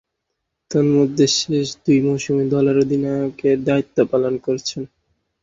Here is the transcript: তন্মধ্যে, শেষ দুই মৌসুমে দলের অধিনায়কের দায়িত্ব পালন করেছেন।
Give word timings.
তন্মধ্যে, 0.71 1.25
শেষ 1.37 1.67
দুই 1.83 1.99
মৌসুমে 2.05 2.45
দলের 2.53 2.77
অধিনায়কের 2.83 3.57
দায়িত্ব 3.67 3.97
পালন 4.11 4.33
করেছেন। 4.45 4.81